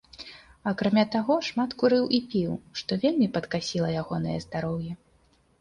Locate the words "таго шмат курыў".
1.15-2.09